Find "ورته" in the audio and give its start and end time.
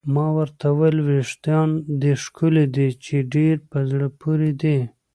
0.37-0.65